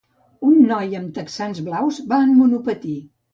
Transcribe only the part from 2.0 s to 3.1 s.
va en monopatí.